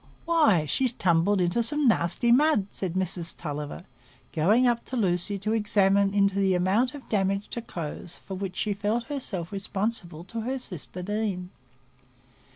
"Why, 0.25 0.65
she's 0.65 0.93
tumbled 0.93 1.41
into 1.41 1.61
some 1.61 1.87
nasty 1.87 2.31
mud," 2.31 2.65
said 2.71 2.93
Mrs 2.95 3.37
Tulliver, 3.37 3.83
going 4.33 4.65
up 4.65 4.83
to 4.85 4.95
Lucy 4.95 5.37
to 5.37 5.53
examine 5.53 6.11
into 6.15 6.37
the 6.39 6.55
amount 6.55 6.95
of 6.95 7.07
damage 7.07 7.49
to 7.49 7.61
clothes 7.61 8.17
for 8.17 8.33
which 8.33 8.55
she 8.55 8.73
felt 8.73 9.03
herself 9.03 9.51
responsible 9.51 10.23
to 10.23 10.41
her 10.41 10.57
sister 10.57 11.03
Deane. 11.03 11.51